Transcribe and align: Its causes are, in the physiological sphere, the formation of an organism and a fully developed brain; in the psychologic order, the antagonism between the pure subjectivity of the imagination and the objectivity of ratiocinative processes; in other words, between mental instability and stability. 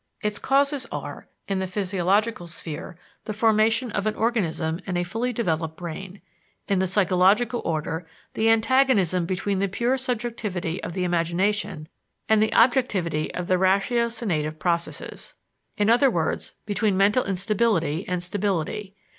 Its 0.23 0.39
causes 0.39 0.87
are, 0.91 1.27
in 1.47 1.59
the 1.59 1.67
physiological 1.67 2.47
sphere, 2.47 2.97
the 3.25 3.33
formation 3.33 3.91
of 3.91 4.07
an 4.07 4.15
organism 4.15 4.79
and 4.87 4.97
a 4.97 5.03
fully 5.03 5.31
developed 5.31 5.77
brain; 5.77 6.21
in 6.67 6.79
the 6.79 6.87
psychologic 6.87 7.53
order, 7.53 8.07
the 8.33 8.49
antagonism 8.49 9.27
between 9.27 9.59
the 9.59 9.67
pure 9.67 9.97
subjectivity 9.99 10.81
of 10.81 10.93
the 10.93 11.03
imagination 11.03 11.87
and 12.27 12.41
the 12.41 12.51
objectivity 12.55 13.31
of 13.35 13.45
ratiocinative 13.49 14.57
processes; 14.57 15.35
in 15.77 15.87
other 15.87 16.09
words, 16.09 16.53
between 16.65 16.97
mental 16.97 17.23
instability 17.25 18.03
and 18.07 18.23
stability. 18.23 18.95